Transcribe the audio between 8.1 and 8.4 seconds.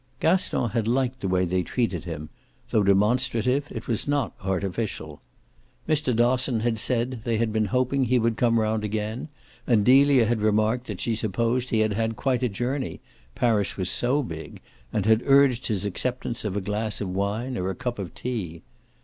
would